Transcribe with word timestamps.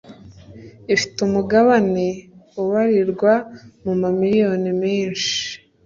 ifite 0.93 1.17
umugabane 1.27 2.07
ubarirwa 2.61 3.33
mu 3.83 3.93
ma 3.99 4.09
miliyoni 4.19 4.69
menshi 4.81 5.35